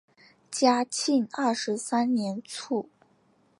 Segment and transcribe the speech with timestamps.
[0.49, 2.89] 嘉庆二十三年卒。